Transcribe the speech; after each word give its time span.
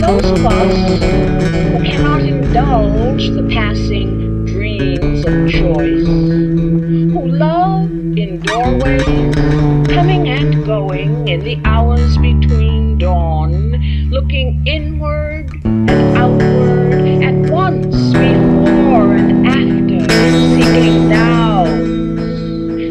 For 0.00 0.06
those 0.06 0.30
of 0.30 0.46
us 0.46 1.02
who 1.02 1.84
cannot 1.84 2.22
indulge 2.22 3.28
the 3.28 3.46
passing 3.52 4.46
dreams 4.46 5.26
of 5.26 5.50
choice, 5.50 6.06
who 6.06 7.26
love 7.26 7.90
in 8.16 8.40
doorways, 8.40 9.34
coming 9.92 10.26
and 10.26 10.64
going 10.64 11.28
in 11.28 11.40
the 11.40 11.60
hours 11.66 12.16
between 12.16 12.96
dawn, 12.96 13.72
looking 14.10 14.66
inward 14.66 15.50
and 15.64 15.90
outward 16.16 17.22
at 17.22 17.50
once, 17.50 17.94
before 18.14 19.16
and 19.16 19.46
after, 19.46 20.62
seeking 20.62 21.10
now 21.10 21.64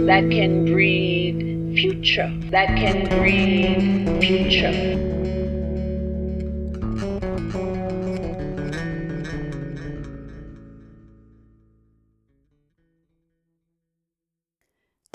that 0.06 0.30
can 0.30 0.66
breed 0.66 1.74
future, 1.76 2.32
that 2.52 2.68
can 2.68 3.10
breed 3.18 4.22
future. 4.22 5.09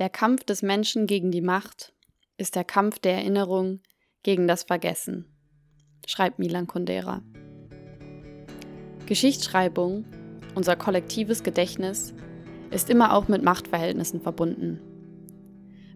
Der 0.04 0.10
Kampf 0.10 0.44
des 0.44 0.60
Menschen 0.60 1.06
gegen 1.06 1.30
die 1.30 1.40
Macht 1.40 1.94
ist 2.36 2.56
der 2.56 2.64
Kampf 2.64 2.98
der 2.98 3.14
Erinnerung 3.14 3.80
gegen 4.22 4.46
das 4.46 4.64
Vergessen, 4.64 5.34
schreibt 6.06 6.38
Milan 6.38 6.66
Kundera. 6.66 7.22
Geschichtsschreibung, 9.06 10.04
unser 10.54 10.76
kollektives 10.76 11.42
Gedächtnis, 11.42 12.12
ist 12.70 12.90
immer 12.90 13.14
auch 13.14 13.28
mit 13.28 13.42
Machtverhältnissen 13.42 14.20
verbunden. 14.20 14.78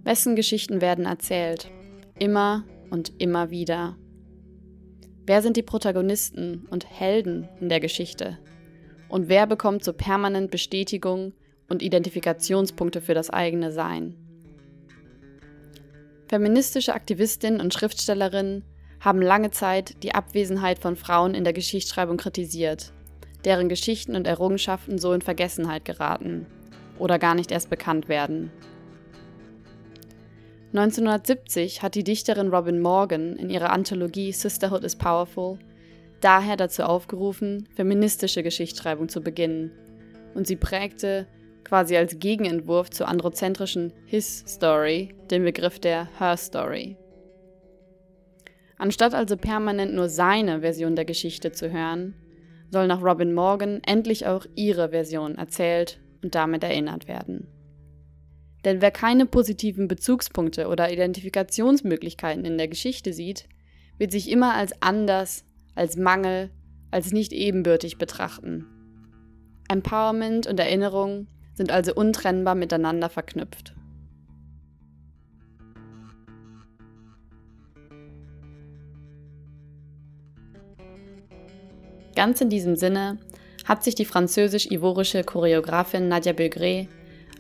Wessen 0.04 0.36
Geschichten 0.36 0.80
werden 0.80 1.04
erzählt? 1.04 1.70
Immer 2.18 2.64
und 2.88 3.12
immer 3.20 3.50
wieder. 3.50 3.98
Wer 5.26 5.42
sind 5.42 5.58
die 5.58 5.62
Protagonisten 5.62 6.66
und 6.70 6.88
Helden 6.88 7.46
in 7.60 7.68
der 7.68 7.80
Geschichte? 7.80 8.38
Und 9.10 9.28
wer 9.28 9.46
bekommt 9.46 9.84
so 9.84 9.92
permanent 9.92 10.50
Bestätigung 10.50 11.34
und 11.68 11.82
Identifikationspunkte 11.82 13.00
für 13.00 13.14
das 13.14 13.30
eigene 13.30 13.72
Sein? 13.72 14.16
Feministische 16.28 16.94
Aktivistinnen 16.94 17.60
und 17.60 17.72
Schriftstellerinnen 17.72 18.64
haben 19.00 19.22
lange 19.22 19.50
Zeit 19.50 20.02
die 20.02 20.14
Abwesenheit 20.14 20.78
von 20.78 20.96
Frauen 20.96 21.34
in 21.34 21.44
der 21.44 21.52
Geschichtsschreibung 21.52 22.16
kritisiert, 22.16 22.92
deren 23.44 23.68
Geschichten 23.68 24.16
und 24.16 24.26
Errungenschaften 24.26 24.98
so 24.98 25.12
in 25.12 25.22
Vergessenheit 25.22 25.84
geraten 25.84 26.46
oder 26.98 27.18
gar 27.18 27.34
nicht 27.34 27.50
erst 27.50 27.70
bekannt 27.70 28.08
werden. 28.08 28.50
1970 30.74 31.82
hat 31.82 31.94
die 31.94 32.04
Dichterin 32.04 32.48
Robin 32.48 32.80
Morgan 32.80 33.36
in 33.36 33.48
ihrer 33.48 33.70
Anthologie 33.70 34.32
Sisterhood 34.32 34.84
is 34.84 34.96
Powerful 34.96 35.58
daher 36.20 36.56
dazu 36.56 36.82
aufgerufen, 36.82 37.68
feministische 37.74 38.42
Geschichtsschreibung 38.42 39.08
zu 39.08 39.20
beginnen, 39.20 39.70
und 40.34 40.46
sie 40.46 40.56
prägte 40.56 41.26
quasi 41.68 41.96
als 41.96 42.18
Gegenentwurf 42.18 42.88
zur 42.88 43.08
androzentrischen 43.08 43.92
His 44.06 44.42
Story 44.46 45.14
den 45.30 45.44
Begriff 45.44 45.78
der 45.78 46.08
Her 46.18 46.38
Story. 46.38 46.96
Anstatt 48.78 49.12
also 49.12 49.36
permanent 49.36 49.92
nur 49.92 50.08
seine 50.08 50.60
Version 50.60 50.96
der 50.96 51.04
Geschichte 51.04 51.52
zu 51.52 51.70
hören, 51.70 52.14
soll 52.70 52.86
nach 52.86 53.02
Robin 53.02 53.34
Morgan 53.34 53.82
endlich 53.86 54.26
auch 54.26 54.46
ihre 54.54 54.90
Version 54.90 55.36
erzählt 55.36 56.00
und 56.22 56.34
damit 56.34 56.64
erinnert 56.64 57.06
werden. 57.06 57.48
Denn 58.64 58.80
wer 58.80 58.90
keine 58.90 59.26
positiven 59.26 59.88
Bezugspunkte 59.88 60.68
oder 60.68 60.90
Identifikationsmöglichkeiten 60.90 62.44
in 62.44 62.56
der 62.56 62.68
Geschichte 62.68 63.12
sieht, 63.12 63.46
wird 63.98 64.12
sich 64.12 64.30
immer 64.30 64.54
als 64.54 64.72
anders, 64.80 65.44
als 65.74 65.96
Mangel, 65.96 66.50
als 66.90 67.12
nicht 67.12 67.32
ebenbürtig 67.32 67.98
betrachten. 67.98 68.66
Empowerment 69.68 70.46
und 70.46 70.58
Erinnerung 70.58 71.26
sind 71.58 71.70
also 71.70 71.94
untrennbar 71.94 72.54
miteinander 72.54 73.10
verknüpft. 73.10 73.74
Ganz 82.16 82.40
in 82.40 82.48
diesem 82.48 82.74
Sinne 82.74 83.18
hat 83.64 83.84
sich 83.84 83.94
die 83.94 84.06
französisch-ivorische 84.06 85.22
Choreografin 85.22 86.08
Nadia 86.08 86.32
Begré 86.32 86.88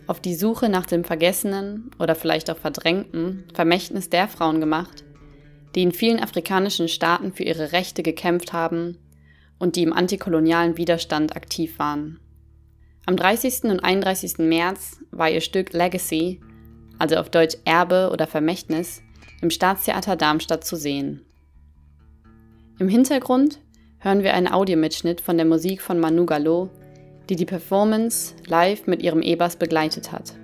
auf 0.06 0.20
die 0.20 0.34
Suche 0.34 0.68
nach 0.68 0.86
dem 0.86 1.04
vergessenen 1.04 1.90
oder 1.98 2.14
vielleicht 2.14 2.50
auch 2.50 2.58
verdrängten 2.58 3.44
Vermächtnis 3.54 4.10
der 4.10 4.28
Frauen 4.28 4.60
gemacht, 4.60 5.04
die 5.74 5.82
in 5.82 5.92
vielen 5.92 6.20
afrikanischen 6.20 6.88
Staaten 6.88 7.32
für 7.32 7.42
ihre 7.44 7.72
Rechte 7.72 8.02
gekämpft 8.02 8.52
haben 8.52 8.98
und 9.58 9.76
die 9.76 9.82
im 9.82 9.92
antikolonialen 9.92 10.76
Widerstand 10.76 11.34
aktiv 11.34 11.78
waren. 11.78 12.20
Am 13.08 13.16
30. 13.16 13.64
und 13.64 13.80
31. 13.80 14.36
März 14.36 14.98
war 15.12 15.30
ihr 15.30 15.40
Stück 15.40 15.72
Legacy, 15.72 16.42
also 16.98 17.16
auf 17.16 17.30
Deutsch 17.30 17.56
Erbe 17.64 18.10
oder 18.12 18.26
Vermächtnis, 18.26 19.00
im 19.40 19.48
Staatstheater 19.48 20.14
Darmstadt 20.14 20.62
zu 20.62 20.76
sehen. 20.76 21.24
Im 22.78 22.90
Hintergrund 22.90 23.60
hören 23.96 24.22
wir 24.22 24.34
einen 24.34 24.52
Audiomitschnitt 24.52 25.22
von 25.22 25.38
der 25.38 25.46
Musik 25.46 25.80
von 25.80 25.98
Manu 25.98 26.26
Gallo, 26.26 26.68
die 27.30 27.36
die 27.36 27.46
Performance 27.46 28.34
live 28.46 28.86
mit 28.86 29.02
ihrem 29.02 29.22
E-Bass 29.22 29.56
begleitet 29.56 30.12
hat. 30.12 30.34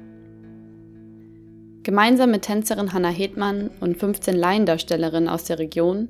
Gemeinsam 1.82 2.30
mit 2.30 2.46
Tänzerin 2.46 2.94
Hannah 2.94 3.10
Hedmann 3.10 3.72
und 3.80 3.98
15 3.98 4.34
Laiendarstellerinnen 4.34 5.28
aus 5.28 5.44
der 5.44 5.58
Region 5.58 6.08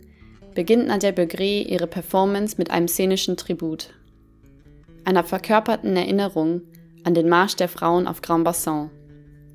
beginnt 0.54 0.86
Nadia 0.86 1.10
Begré 1.10 1.65
ihre 1.66 1.88
Performance 1.88 2.54
mit 2.59 2.71
einem 2.71 2.86
szenischen 2.86 3.36
Tribut, 3.36 3.88
einer 5.04 5.25
verkörperten 5.25 5.97
Erinnerung 5.97 6.62
an 7.04 7.15
den 7.15 7.28
Marsch 7.28 7.56
der 7.56 7.69
Frauen 7.69 8.06
auf 8.06 8.22
Grand 8.22 8.44
Bassin, 8.44 8.91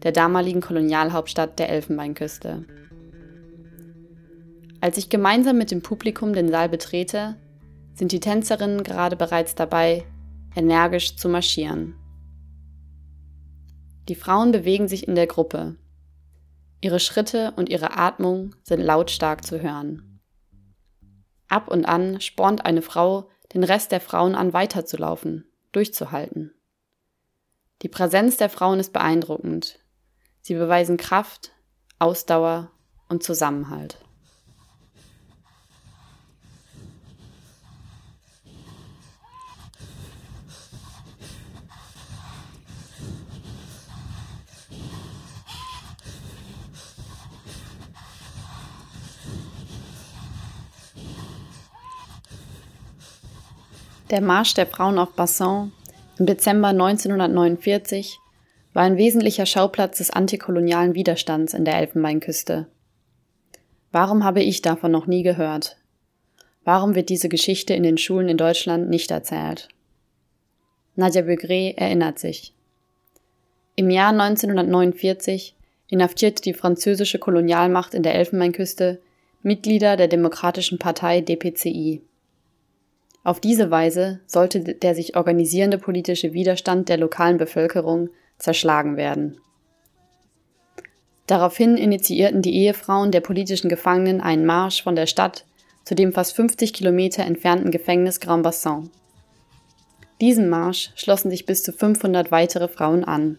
der 0.04 0.12
damaligen 0.12 0.62
Kolonialhauptstadt 0.62 1.60
der 1.60 1.70
Elfenbeinküste. 1.70 2.66
Als 4.82 4.98
ich 4.98 5.10
gemeinsam 5.10 5.58
mit 5.58 5.72
dem 5.72 5.82
Publikum 5.82 6.34
den 6.34 6.50
Saal 6.50 6.70
betrete, 6.70 7.36
sind 7.94 8.12
die 8.12 8.22
Tänzerinnen 8.22 8.84
gerade 8.84 9.18
bereits 9.18 9.56
dabei, 9.56 10.06
energisch 10.56 11.18
zu 11.18 11.28
marschieren. 11.28 11.96
Die 14.08 14.16
Frauen 14.16 14.52
bewegen 14.52 14.88
sich 14.88 15.08
in 15.08 15.16
der 15.16 15.28
Gruppe. 15.28 15.76
Ihre 16.82 17.00
Schritte 17.00 17.54
und 17.58 17.70
ihre 17.70 17.98
Atmung 17.98 18.56
sind 18.64 18.80
lautstark 18.80 19.46
zu 19.46 19.62
hören. 19.62 20.22
Ab 21.50 21.68
und 21.68 21.86
an 21.86 22.22
spornt 22.22 22.66
eine 22.66 22.82
Frau 22.82 23.30
den 23.54 23.64
Rest 23.64 23.92
der 23.92 24.02
Frauen 24.02 24.36
an, 24.36 24.54
weiterzulaufen, 24.54 25.46
durchzuhalten. 25.72 26.54
Die 27.82 27.90
Präsenz 27.90 28.38
der 28.38 28.50
Frauen 28.50 28.80
ist 28.80 28.94
beeindruckend. 28.94 29.80
Sie 30.42 30.54
beweisen 30.56 30.98
Kraft, 30.98 31.52
Ausdauer 31.98 32.72
und 33.08 33.24
Zusammenhalt. 33.24 33.98
Der 54.10 54.22
Marsch 54.22 54.56
der 54.56 54.66
Frauen 54.66 54.98
auf 54.98 55.14
Bassin 55.14 55.72
im 56.18 56.26
Dezember 56.26 56.70
1949 56.70 58.20
war 58.74 58.82
ein 58.84 58.98
wesentlicher 58.98 59.46
Schauplatz 59.46 60.00
des 60.00 60.10
antikolonialen 60.10 60.96
Widerstands 60.96 61.54
in 61.54 61.64
der 61.64 61.76
Elfenbeinküste. 61.76 62.66
Warum 63.92 64.24
habe 64.24 64.42
ich 64.42 64.64
davon 64.64 64.92
noch 64.92 65.06
nie 65.06 65.22
gehört? 65.22 65.78
Warum 66.64 66.96
wird 66.96 67.10
diese 67.10 67.30
Geschichte 67.30 67.76
in 67.76 67.84
den 67.84 68.00
Schulen 68.00 68.30
in 68.30 68.38
Deutschland 68.38 68.90
nicht 68.90 69.12
erzählt? 69.12 69.70
Nadia 70.96 71.22
Begré 71.22 71.76
erinnert 71.78 72.18
sich. 72.18 72.54
Im 73.76 73.92
Jahr 73.92 74.10
1949 74.10 75.56
inhaftierte 75.88 76.42
die 76.42 76.54
französische 76.54 77.20
Kolonialmacht 77.20 77.94
in 77.94 78.02
der 78.02 78.16
Elfenbeinküste 78.16 79.00
Mitglieder 79.44 79.98
der 79.98 80.08
Demokratischen 80.08 80.80
Partei 80.80 81.22
DPCI. 81.22 82.02
Auf 83.24 83.40
diese 83.40 83.70
Weise 83.70 84.22
sollte 84.28 84.62
der 84.62 84.96
sich 84.96 85.16
organisierende 85.16 85.78
politische 85.78 86.34
Widerstand 86.34 86.90
der 86.90 86.98
lokalen 86.98 87.38
Bevölkerung 87.38 88.10
zerschlagen 88.38 88.98
werden. 88.98 89.40
Daraufhin 91.28 91.78
initiierten 91.78 92.42
die 92.42 92.56
Ehefrauen 92.56 93.12
der 93.12 93.22
politischen 93.22 93.70
Gefangenen 93.70 94.22
einen 94.22 94.46
Marsch 94.46 94.82
von 94.82 94.96
der 94.96 95.06
Stadt 95.06 95.46
zu 95.84 95.96
dem 95.96 96.14
fast 96.14 96.36
50 96.36 96.74
Kilometer 96.74 97.24
entfernten 97.24 97.72
Gefängnis 97.72 98.20
Grand 98.20 98.44
Bassin. 98.44 98.90
Diesem 100.22 100.50
Marsch 100.50 100.92
schlossen 100.96 101.30
sich 101.30 101.46
bis 101.46 101.64
zu 101.64 101.72
500 101.72 102.32
weitere 102.32 102.68
Frauen 102.68 103.04
an. 103.04 103.38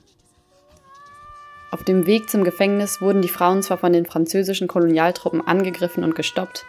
Auf 1.70 1.84
dem 1.84 2.06
Weg 2.06 2.30
zum 2.30 2.42
Gefängnis 2.42 3.00
wurden 3.00 3.22
die 3.22 3.28
Frauen 3.28 3.62
zwar 3.62 3.78
von 3.78 3.92
den 3.92 4.06
französischen 4.06 4.66
Kolonialtruppen 4.66 5.46
angegriffen 5.46 6.02
und 6.02 6.14
gestoppt, 6.14 6.64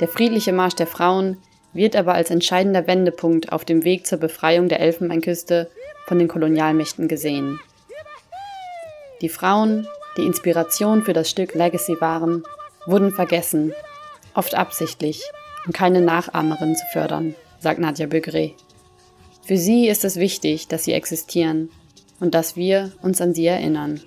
der 0.00 0.08
friedliche 0.08 0.52
Marsch 0.52 0.74
der 0.74 0.86
Frauen 0.86 1.36
wird 1.72 1.96
aber 1.96 2.14
als 2.14 2.30
entscheidender 2.30 2.86
Wendepunkt 2.86 3.52
auf 3.52 3.64
dem 3.64 3.84
Weg 3.84 4.06
zur 4.06 4.18
Befreiung 4.18 4.68
der 4.68 4.80
Elfenbeinküste 4.80 5.70
von 6.06 6.18
den 6.18 6.28
Kolonialmächten 6.28 7.08
gesehen. 7.08 7.60
Die 9.20 9.28
Frauen, 9.28 9.86
die 10.16 10.26
Inspiration 10.26 11.02
für 11.02 11.12
das 11.12 11.30
Stück 11.30 11.54
Legacy 11.54 12.00
waren, 12.00 12.44
wurden 12.86 13.12
vergessen, 13.12 13.72
oft 14.34 14.54
absichtlich, 14.54 15.22
um 15.66 15.72
keine 15.72 16.00
Nachahmerin 16.00 16.74
zu 16.74 16.84
fördern, 16.92 17.34
sagt 17.60 17.78
Nadja 17.78 18.06
Begré. 18.06 18.52
Für 19.44 19.56
sie 19.56 19.88
ist 19.88 20.04
es 20.04 20.16
wichtig, 20.16 20.68
dass 20.68 20.84
sie 20.84 20.92
existieren 20.92 21.70
und 22.20 22.34
dass 22.34 22.56
wir 22.56 22.92
uns 23.02 23.20
an 23.20 23.34
sie 23.34 23.46
erinnern. 23.46 24.00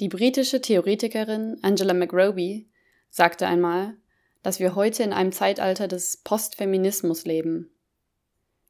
Die 0.00 0.08
britische 0.08 0.60
Theoretikerin 0.60 1.58
Angela 1.62 1.92
McRoby 1.92 2.68
sagte 3.10 3.48
einmal, 3.48 3.96
dass 4.44 4.60
wir 4.60 4.76
heute 4.76 5.02
in 5.02 5.12
einem 5.12 5.32
Zeitalter 5.32 5.88
des 5.88 6.18
Postfeminismus 6.18 7.24
leben. 7.24 7.70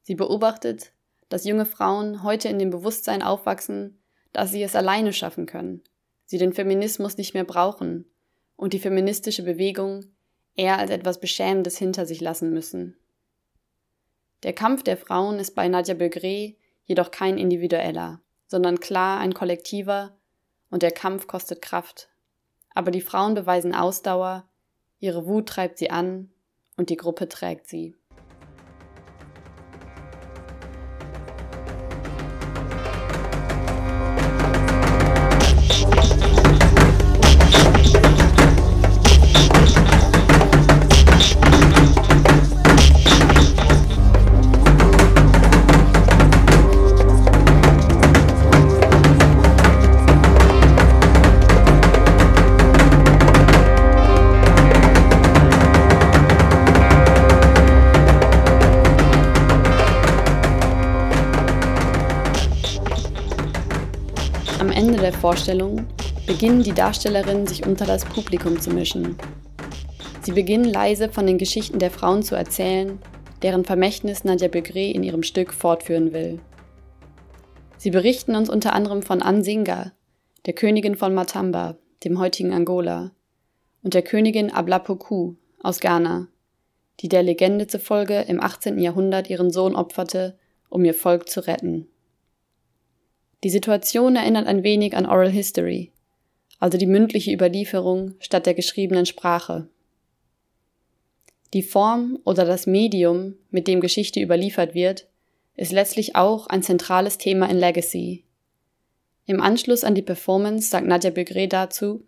Sie 0.03 0.15
beobachtet, 0.15 0.93
dass 1.29 1.45
junge 1.45 1.67
Frauen 1.67 2.23
heute 2.23 2.49
in 2.49 2.59
dem 2.59 2.71
Bewusstsein 2.71 3.23
aufwachsen, 3.23 4.01
dass 4.33 4.53
sie 4.53 4.63
es 4.63 4.75
alleine 4.75 5.13
schaffen 5.13 5.45
können, 5.45 5.83
sie 6.25 6.39
den 6.39 6.55
Feminismus 6.55 7.19
nicht 7.19 7.35
mehr 7.35 7.45
brauchen 7.45 8.07
und 8.57 8.73
die 8.73 8.79
feministische 8.79 9.43
Bewegung 9.43 10.07
eher 10.57 10.79
als 10.79 10.91
etwas 10.91 11.21
Beschämendes 11.21 11.77
hinter 11.77 12.07
sich 12.07 12.23
lassen 12.23 12.55
müssen. 12.55 12.97
Der 14.45 14.55
Kampf 14.55 14.83
der 14.83 14.97
Frauen 14.97 15.39
ist 15.39 15.55
bei 15.55 15.69
Nadja 15.69 15.95
Begré 15.95 16.57
jedoch 16.85 17.11
kein 17.11 17.37
individueller, 17.37 18.23
sondern 18.47 18.81
klar 18.81 19.21
ein 19.21 19.35
kollektiver 19.35 20.18
und 20.71 20.83
der 20.83 20.91
Kampf 20.91 21.27
kostet 21.27 21.63
Kraft. 21.63 22.09
Aber 22.75 22.91
die 22.91 23.01
Frauen 23.01 23.35
beweisen 23.35 23.75
Ausdauer, 23.75 24.49
ihre 25.01 25.27
Wut 25.27 25.49
treibt 25.49 25.79
sie 25.79 25.91
an 25.91 26.31
und 26.77 26.91
die 26.91 26.97
Gruppe 26.97 27.29
trägt 27.29 27.69
sie. 27.69 27.95
Der 65.09 65.19
Vorstellung 65.19 65.87
beginnen 66.27 66.63
die 66.63 66.75
Darstellerinnen 66.75 67.47
sich 67.47 67.67
unter 67.67 67.87
das 67.87 68.05
Publikum 68.05 68.61
zu 68.61 68.69
mischen. 68.69 69.17
Sie 70.21 70.33
beginnen 70.33 70.67
leise 70.67 71.09
von 71.09 71.27
den 71.27 71.39
Geschichten 71.39 71.79
der 71.79 71.91
Frauen 71.91 72.23
zu 72.23 72.35
erzählen, 72.35 72.99
deren 73.41 73.65
Vermächtnis 73.65 74.25
Nadja 74.25 74.49
Begré 74.49 74.93
in 74.93 75.03
ihrem 75.03 75.23
Stück 75.23 75.55
fortführen 75.55 76.13
will. 76.13 76.41
Sie 77.79 77.91
berichten 77.91 78.37
uns 78.37 78.51
unter 78.51 78.75
anderem 78.75 79.01
von 79.01 79.23
Ansinga, 79.23 79.93
der 80.45 80.53
Königin 80.53 80.95
von 80.95 81.15
Matamba, 81.15 81.79
dem 82.05 82.19
heutigen 82.19 82.53
Angola, 82.53 83.13
und 83.83 83.95
der 83.95 84.03
Königin 84.03 84.53
Ablapoku 84.53 85.37
aus 85.63 85.81
Ghana, 85.81 86.29
die 87.01 87.09
der 87.09 87.23
Legende 87.23 87.67
zufolge 87.67 88.27
im 88.29 88.43
18. 88.43 88.79
Jahrhundert 88.79 89.31
ihren 89.31 89.51
Sohn 89.51 89.75
opferte, 89.75 90.37
um 90.69 90.85
ihr 90.85 90.93
Volk 90.93 91.31
zu 91.31 91.47
retten. 91.47 91.89
Die 93.45 93.51
Situation 93.51 94.17
erinnert 94.17 94.49
ein 94.49 94.65
wenig 94.65 94.97
an 94.97 95.07
Oral 95.07 95.31
History, 95.31 95.93
also 96.59 96.77
die 96.77 96.87
mündliche 96.87 97.33
Überlieferung 97.33 98.15
statt 98.19 98.47
der 98.47 98.55
geschriebenen 98.55 99.07
Sprache. 99.07 99.69
Die 101.55 101.63
Form 101.63 102.19
oder 102.25 102.45
das 102.45 102.67
Medium, 102.67 103.35
mit 103.51 103.69
dem 103.69 103.81
Geschichte 103.81 104.21
überliefert 104.21 104.75
wird, 104.75 105.07
ist 105.57 105.73
letztlich 105.73 106.17
auch 106.17 106.49
ein 106.49 106.63
zentrales 106.63 107.17
Thema 107.17 107.49
in 107.49 107.59
Legacy. 107.59 108.25
Im 109.27 109.41
Anschluss 109.41 109.85
an 109.85 109.95
die 109.95 110.03
Performance 110.03 110.69
sagt 110.69 110.87
Nadja 110.87 111.11
Begré 111.11 111.47
dazu, 111.49 112.03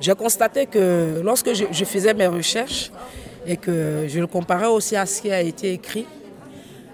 J'ai 0.00 0.14
constaté 0.14 0.66
que 0.66 1.20
lorsque 1.24 1.54
je, 1.54 1.64
je 1.72 1.84
faisais 1.84 2.14
mes 2.14 2.28
recherches 2.28 2.92
et 3.44 3.56
que 3.56 4.06
je 4.06 4.20
le 4.20 4.28
comparais 4.28 4.68
aussi 4.68 4.94
à 4.94 5.06
ce 5.06 5.22
qui 5.22 5.32
a 5.32 5.40
été 5.40 5.72
écrit, 5.72 6.06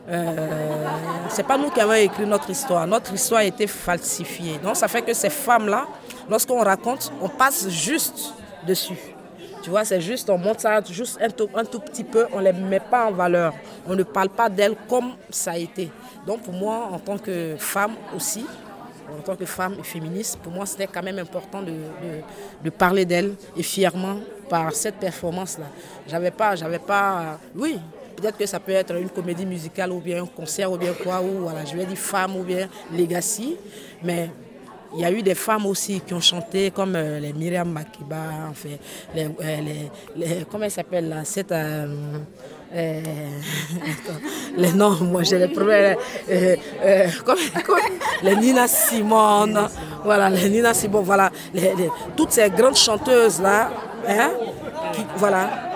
Euh, 0.08 0.86
c'est 1.30 1.46
pas 1.46 1.56
nous 1.56 1.70
qui 1.70 1.80
avons 1.80 1.94
écrit 1.94 2.26
notre 2.26 2.50
histoire. 2.50 2.86
Notre 2.86 3.12
histoire 3.14 3.40
a 3.40 3.44
été 3.44 3.66
falsifiée. 3.66 4.58
Donc 4.62 4.76
ça 4.76 4.88
fait 4.88 5.02
que 5.02 5.14
ces 5.14 5.30
femmes-là, 5.30 5.86
lorsqu'on 6.28 6.62
raconte, 6.62 7.12
on 7.22 7.28
passe 7.28 7.68
juste 7.68 8.34
dessus. 8.66 8.98
Tu 9.62 9.70
vois, 9.70 9.84
c'est 9.86 10.00
juste, 10.00 10.28
on 10.28 10.36
monte 10.36 10.60
ça 10.60 10.82
juste 10.82 11.18
un 11.22 11.30
tout, 11.30 11.48
un 11.54 11.64
tout 11.64 11.80
petit 11.80 12.04
peu, 12.04 12.26
on 12.34 12.38
ne 12.40 12.44
les 12.44 12.52
met 12.52 12.80
pas 12.80 13.06
en 13.06 13.12
valeur. 13.12 13.54
On 13.86 13.94
ne 13.94 14.02
parle 14.02 14.28
pas 14.28 14.50
d'elles 14.50 14.76
comme 14.88 15.12
ça 15.30 15.52
a 15.52 15.56
été. 15.56 15.90
Donc 16.26 16.42
pour 16.42 16.52
moi, 16.52 16.90
en 16.92 16.98
tant 16.98 17.16
que 17.16 17.56
femme 17.58 17.92
aussi, 18.14 18.44
en 19.10 19.22
tant 19.22 19.36
que 19.36 19.46
femme 19.46 19.82
féministe, 19.82 20.38
pour 20.42 20.52
moi, 20.52 20.66
c'était 20.66 20.86
quand 20.86 21.02
même 21.02 21.18
important 21.18 21.62
de, 21.62 21.70
de, 21.70 22.20
de 22.62 22.70
parler 22.70 23.06
d'elles 23.06 23.34
et 23.56 23.62
fièrement 23.62 24.16
par 24.50 24.70
cette 24.74 24.96
performance-là. 24.96 25.66
J'avais 26.06 26.30
pas, 26.30 26.56
j'avais 26.56 26.78
pas, 26.78 27.38
oui, 27.56 27.78
Peut-être 28.16 28.36
que 28.36 28.46
ça 28.46 28.60
peut 28.60 28.72
être 28.72 28.94
une 28.96 29.10
comédie 29.10 29.46
musicale 29.46 29.92
ou 29.92 30.00
bien 30.00 30.22
un 30.22 30.26
concert 30.26 30.70
ou 30.70 30.76
bien 30.76 30.92
quoi, 30.92 31.20
ou 31.20 31.42
voilà, 31.42 31.64
je 31.64 31.76
vais 31.76 31.84
dire 31.84 31.98
femme 31.98 32.36
ou 32.36 32.42
bien 32.42 32.68
legacy. 32.92 33.56
Mais 34.02 34.30
il 34.96 35.00
y 35.00 35.04
a 35.04 35.10
eu 35.10 35.22
des 35.22 35.34
femmes 35.34 35.66
aussi 35.66 36.00
qui 36.00 36.14
ont 36.14 36.20
chanté, 36.20 36.70
comme 36.70 36.94
euh, 36.94 37.18
les 37.18 37.32
Myriam 37.32 37.70
Makiba, 37.70 38.16
en 38.16 38.52
euh, 38.52 38.76
les, 39.14 39.28
les, 40.16 40.44
comment 40.50 40.64
elle 40.64 40.70
s'appelle 40.70 41.08
là, 41.08 41.24
cette, 41.24 41.52
euh, 41.52 42.18
les 44.56 44.72
noms, 44.72 44.96
moi 45.02 45.22
j'ai 45.22 45.38
les 45.38 45.48
premiers, 45.48 45.96
les 46.28 48.36
Nina 48.36 48.68
Simone, 48.68 49.68
voilà, 50.04 50.30
les 50.30 50.48
Nina 50.48 50.74
Simone, 50.74 51.04
voilà, 51.04 51.30
toutes 52.16 52.32
ces 52.32 52.50
grandes 52.50 52.76
chanteuses 52.76 53.40
là, 53.40 53.70
hein, 54.08 54.30
voilà, 55.16 55.73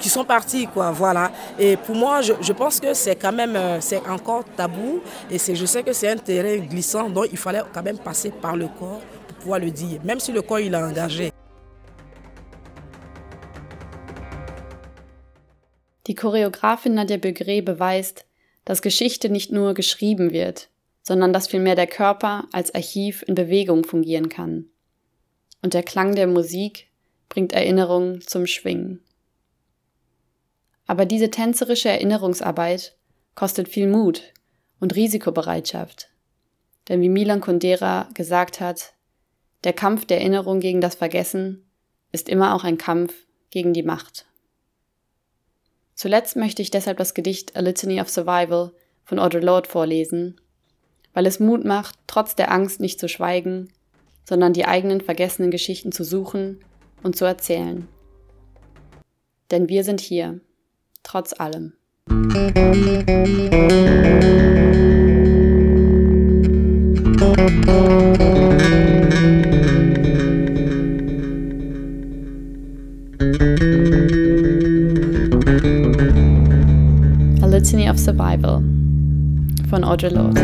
qui 0.00 0.08
sont 0.08 0.24
parties, 0.24 0.66
quoi, 0.66 0.90
voilà. 0.90 1.30
Et 1.58 1.76
pour 1.76 1.94
moi, 1.94 2.22
je, 2.22 2.32
je 2.40 2.52
pense 2.52 2.80
que 2.80 2.94
c'est 2.94 3.16
quand 3.16 3.32
même, 3.32 3.54
euh, 3.54 3.80
c'est 3.80 4.04
encore 4.08 4.44
tabou, 4.56 5.00
et 5.30 5.38
je 5.38 5.66
sais 5.66 5.82
que 5.82 5.92
c'est 5.92 6.08
un 6.08 6.16
terrain 6.16 6.56
glissant, 6.58 7.08
donc 7.08 7.26
il 7.30 7.38
fallait 7.38 7.62
quand 7.72 7.82
même 7.82 7.98
passer 7.98 8.30
par 8.30 8.56
le 8.56 8.66
corps 8.66 9.02
pour 9.28 9.36
pouvoir 9.36 9.60
le 9.60 9.70
dire, 9.70 10.00
même 10.02 10.18
si 10.18 10.32
le 10.32 10.42
corps 10.42 10.60
il 10.60 10.74
est 10.74 10.76
engagé. 10.76 11.30
Die 16.06 16.14
Choreografin 16.14 16.94
Nadia 16.94 17.18
Begré 17.18 17.60
beweist, 17.60 18.24
dass 18.64 18.82
Geschichte 18.82 19.28
nicht 19.28 19.52
nur 19.52 19.74
geschrieben 19.74 20.32
wird, 20.32 20.68
sondern 21.02 21.32
dass 21.32 21.46
vielmehr 21.46 21.76
der 21.76 21.86
Körper 21.86 22.48
als 22.52 22.74
Archiv 22.74 23.22
in 23.28 23.34
Bewegung 23.34 23.84
fungieren 23.84 24.28
kann. 24.28 24.66
Und 25.62 25.74
der 25.74 25.82
Klang 25.82 26.14
der 26.14 26.26
Musik 26.26 26.88
bringt 27.28 27.52
Erinnerungen 27.52 28.22
zum 28.22 28.46
Schwingen. 28.46 29.04
Aber 30.90 31.06
diese 31.06 31.30
tänzerische 31.30 31.88
Erinnerungsarbeit 31.88 32.96
kostet 33.36 33.68
viel 33.68 33.86
Mut 33.86 34.32
und 34.80 34.96
Risikobereitschaft. 34.96 36.08
Denn 36.88 37.00
wie 37.00 37.08
Milan 37.08 37.40
Kundera 37.40 38.08
gesagt 38.14 38.58
hat, 38.58 38.94
der 39.62 39.72
Kampf 39.72 40.04
der 40.04 40.18
Erinnerung 40.18 40.58
gegen 40.58 40.80
das 40.80 40.96
Vergessen 40.96 41.64
ist 42.10 42.28
immer 42.28 42.56
auch 42.56 42.64
ein 42.64 42.76
Kampf 42.76 43.14
gegen 43.50 43.72
die 43.72 43.84
Macht. 43.84 44.26
Zuletzt 45.94 46.34
möchte 46.34 46.60
ich 46.60 46.72
deshalb 46.72 46.98
das 46.98 47.14
Gedicht 47.14 47.54
A 47.54 47.60
Litany 47.60 48.00
of 48.00 48.10
Survival 48.10 48.72
von 49.04 49.20
Audre 49.20 49.38
Lorde 49.38 49.68
vorlesen, 49.68 50.40
weil 51.14 51.26
es 51.26 51.38
Mut 51.38 51.64
macht, 51.64 52.00
trotz 52.08 52.34
der 52.34 52.50
Angst 52.50 52.80
nicht 52.80 52.98
zu 52.98 53.08
schweigen, 53.08 53.72
sondern 54.28 54.54
die 54.54 54.64
eigenen 54.64 55.00
vergessenen 55.00 55.52
Geschichten 55.52 55.92
zu 55.92 56.02
suchen 56.02 56.64
und 57.04 57.14
zu 57.14 57.26
erzählen. 57.26 57.86
Denn 59.52 59.68
wir 59.68 59.84
sind 59.84 60.00
hier, 60.00 60.40
trotz 61.10 61.32
allem. 61.38 61.72
Litany 77.42 77.88
of 77.88 77.98
Survival 77.98 78.62
von 79.66 79.82
Audre 79.82 80.10
Lorde. 80.10 80.38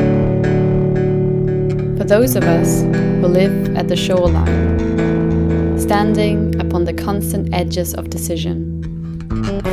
For 1.97 2.05
those 2.05 2.35
of 2.35 2.43
us 2.43 2.83
who 3.21 3.29
live 3.29 3.77
at 3.77 3.87
the 3.87 3.97
shoreline, 3.97 5.79
standing 5.79 6.61
upon 6.61 6.85
the 6.85 6.93
constant 6.93 7.55
edges 7.55 7.95
of 7.95 8.11
decision, 8.11 8.66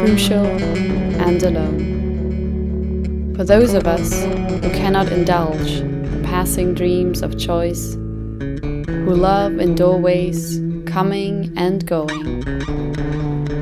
crucial 0.06 0.46
and 0.46 1.42
alone. 1.44 3.34
For 3.38 3.46
those 3.46 3.74
of 3.74 3.88
us 3.88 4.12
who 4.24 4.70
cannot 4.72 5.10
indulge 5.10 5.80
passing 6.26 6.74
dreams 6.74 7.22
of 7.22 7.40
choice, 7.40 7.94
who 7.94 9.16
love 9.16 9.60
in 9.60 9.76
doorways 9.76 10.60
coming 10.86 11.54
and 11.56 11.86
going, 11.86 12.44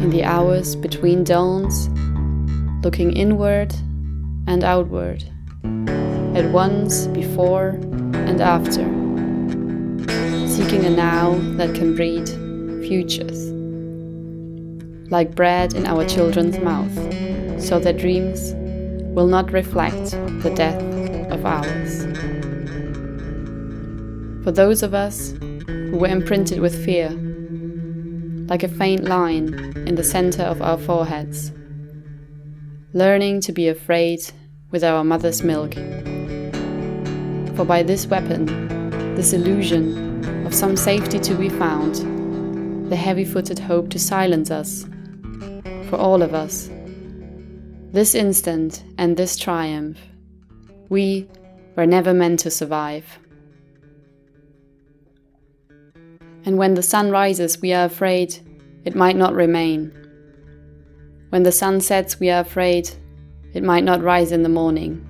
in 0.02 0.10
the 0.10 0.24
hours 0.24 0.76
between 0.76 1.24
dawns 1.24 1.90
looking 2.84 3.16
inward 3.16 3.72
and 4.48 4.64
outward, 4.64 5.24
at 6.36 6.52
once 6.52 7.06
before 7.06 7.80
and 8.28 8.42
after, 8.42 8.82
seeking 10.48 10.86
a 10.86 10.90
now 10.90 11.36
that 11.58 11.76
can 11.76 11.96
breed 11.96 12.28
futures, 12.88 13.61
like 15.12 15.36
bread 15.36 15.74
in 15.74 15.86
our 15.86 16.06
children's 16.06 16.58
mouth, 16.60 17.62
so 17.62 17.80
their 17.80 17.94
dreams 17.94 18.54
will 19.14 19.28
not 19.28 19.52
reflect 19.52 20.12
the 20.42 20.52
death 20.56 20.82
of 21.30 21.46
ours. 21.46 22.06
For 24.46 24.52
those 24.52 24.82
of 24.82 24.94
us 24.94 25.34
who 25.68 25.98
were 25.98 26.08
imprinted 26.08 26.60
with 26.60 26.84
fear, 26.86 27.10
like 28.48 28.64
a 28.64 28.70
faint 28.70 29.04
line 29.04 29.54
in 29.86 29.96
the 29.96 30.04
center 30.04 30.44
of 30.44 30.62
our 30.62 30.78
foreheads, 30.78 31.52
learning 32.94 33.42
to 33.42 33.52
be 33.52 33.68
afraid 33.68 34.20
with 34.72 34.84
our 34.84 35.04
mother's 35.04 35.44
milk. 35.44 35.74
For 37.56 37.66
by 37.66 37.84
this 37.84 38.08
weapon, 38.08 38.46
this 39.16 39.34
illusion 39.34 40.46
of 40.46 40.56
some 40.56 40.78
safety 40.78 41.20
to 41.20 41.36
be 41.36 41.50
found, 41.50 42.90
the 42.90 42.96
heavy 42.96 43.26
footed 43.26 43.60
hope 43.60 43.90
to 43.90 44.00
silence 44.00 44.50
us, 44.50 44.86
for 45.92 45.98
all 45.98 46.22
of 46.22 46.34
us. 46.34 46.70
This 47.92 48.16
instant 48.16 48.86
and 48.98 49.18
this 49.18 49.36
triumph, 49.36 50.00
we 50.88 51.28
were 51.76 51.86
never 51.86 52.14
meant 52.14 52.40
to 52.40 52.50
survive. 52.50 53.20
And 56.46 56.58
when 56.58 56.76
the 56.76 56.82
sun 56.82 57.12
rises, 57.12 57.62
we 57.62 57.74
are 57.74 57.84
afraid 57.84 58.40
it 58.86 58.96
might 58.96 59.18
not 59.18 59.34
remain. 59.34 59.92
When 61.28 61.44
the 61.44 61.52
sun 61.52 61.82
sets, 61.82 62.22
we 62.22 62.30
are 62.30 62.40
afraid 62.40 62.90
it 63.54 63.62
might 63.62 63.84
not 63.84 64.02
rise 64.02 64.32
in 64.32 64.44
the 64.44 64.50
morning. 64.50 65.06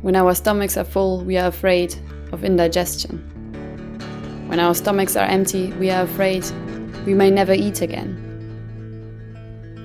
When 0.00 0.14
our 0.14 0.32
stomachs 0.32 0.76
are 0.76 0.84
full, 0.84 1.24
we 1.24 1.36
are 1.36 1.48
afraid 1.48 1.92
of 2.30 2.44
indigestion. 2.44 3.18
When 4.46 4.60
our 4.60 4.76
stomachs 4.76 5.16
are 5.16 5.26
empty, 5.26 5.72
we 5.72 5.90
are 5.90 6.04
afraid 6.04 6.44
we 7.04 7.14
may 7.14 7.32
never 7.32 7.52
eat 7.52 7.82
again. 7.82 8.27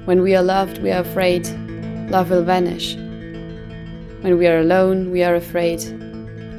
When 0.05 0.21
we 0.21 0.35
are 0.35 0.43
loved, 0.43 0.79
we 0.79 0.91
are 0.91 0.99
afraid 0.99 1.47
love 2.09 2.29
will 2.29 2.43
vanish. 2.43 2.95
When 4.21 4.37
we 4.37 4.47
are 4.47 4.59
alone, 4.59 5.11
we 5.11 5.23
are 5.23 5.35
afraid 5.35 5.81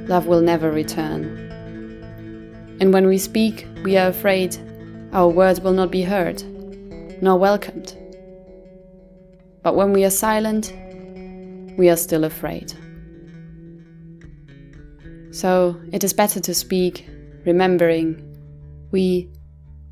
love 0.08 0.26
will 0.26 0.40
never 0.40 0.70
return. 0.70 1.24
And 2.80 2.92
when 2.92 3.06
we 3.06 3.18
speak, 3.18 3.68
we 3.84 3.98
are 3.98 4.08
afraid 4.08 4.56
our 5.12 5.28
words 5.28 5.60
will 5.60 5.74
not 5.74 5.90
be 5.90 6.02
heard, 6.02 6.42
nor 7.22 7.38
welcomed. 7.38 7.94
But 9.62 9.76
when 9.76 9.92
we 9.92 10.06
are 10.06 10.10
silent, 10.10 10.72
we 11.76 11.90
are 11.90 11.96
still 11.96 12.24
afraid. 12.24 12.72
So 15.32 15.78
it 15.92 16.02
is 16.02 16.14
better 16.14 16.40
to 16.40 16.54
speak, 16.54 17.06
remembering 17.44 18.22
we 18.90 19.30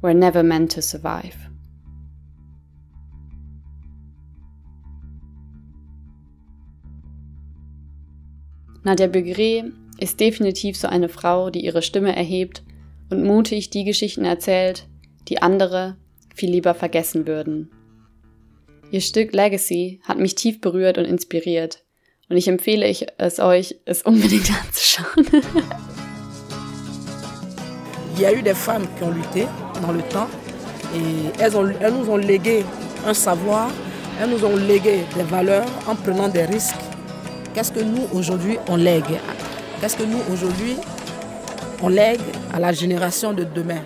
were 0.01 0.15
never 0.15 0.43
meant 0.43 0.71
to 0.71 0.81
survive. 0.81 1.37
Nadia 8.85 9.07
Begré 9.07 9.71
ist 9.99 10.19
definitiv 10.19 10.77
so 10.77 10.89
eine 10.89 11.09
Frau, 11.09 11.51
die 11.51 11.65
ihre 11.65 11.83
Stimme 11.83 12.15
erhebt 12.17 12.65
und 13.11 13.23
mutig 13.23 13.71
die 13.71 13.85
Geschichten 13.85 14.25
erzählt, 14.25 14.89
die 15.29 15.41
andere 15.41 15.97
viel 16.35 16.51
lieber 16.51 16.75
vergessen 16.75 17.27
würden. 17.27 17.71
Ihr 18.91 19.01
Stück 19.01 19.33
Legacy 19.33 20.01
hat 20.03 20.19
mich 20.19 20.35
tief 20.35 20.61
berührt 20.61 20.99
und 20.99 21.05
inspiriert. 21.05 21.85
Und 22.29 22.37
ich 22.37 22.49
empfehle 22.49 22.93
es 23.19 23.39
euch, 23.39 23.77
es 23.85 24.03
unbedingt 24.03 24.51
anzuschauen. 24.67 25.27
Il 28.15 28.23
y 28.23 28.27
a 28.27 28.33
eu 28.33 28.43
des 28.43 28.55
femmes 28.55 28.87
qui 28.97 29.05
ont 29.05 29.11
lutté 29.11 29.47
dans 29.81 29.93
le 29.93 30.03
temps 30.09 30.29
et 30.95 31.41
elles, 31.41 31.57
ont, 31.57 31.73
elles 31.81 31.95
nous 31.95 32.11
ont 32.11 32.19
légué 32.19 32.65
un 33.07 33.15
savoir, 33.15 33.71
elles 34.21 34.31
nous 34.31 34.45
ont 34.45 34.57
légué 34.57 35.05
des 35.17 35.23
valeurs 35.23 35.67
en 35.87 35.95
prenant 35.95 36.29
des 36.29 36.45
risques. 36.45 36.92
Qu'est-ce 37.55 37.73
que 37.73 37.81
nous 37.81 38.07
aujourd'hui 38.15 38.59
on 38.69 38.77
lègue? 38.77 39.19
À 42.55 42.61
la 42.61 42.73
génération 42.73 43.33
de 43.33 43.45
demain? 43.45 43.81